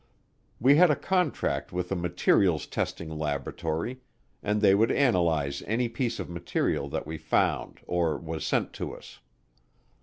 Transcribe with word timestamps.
We 0.59 0.77
had 0.77 0.89
a 0.89 0.95
contract 0.95 1.71
with 1.71 1.91
a 1.91 1.95
materials 1.95 2.65
testing 2.65 3.07
laboratory, 3.07 4.01
and 4.41 4.59
they 4.59 4.73
would 4.73 4.91
analyze 4.91 5.61
any 5.67 5.89
piece 5.89 6.19
of 6.19 6.27
material 6.27 6.89
that 6.89 7.05
we 7.05 7.19
found 7.19 7.81
or 7.85 8.17
was 8.17 8.43
sent 8.43 8.73
to 8.73 8.95
us. 8.97 9.19